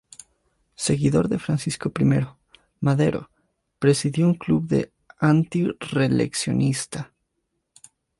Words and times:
Seguidor 0.87 1.29
de 1.29 1.37
Francisco 1.37 1.91
I. 1.99 2.25
Madero, 2.79 3.29
presidió 3.77 4.25
un 4.25 4.33
club 4.33 4.89
antirreeleccionista. 5.19 7.13